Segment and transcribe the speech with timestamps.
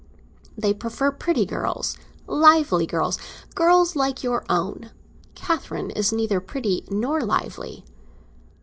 [0.57, 4.89] They prefer pretty girls—lively girls—girls like your own.
[5.35, 7.85] Catherine is neither pretty nor lively."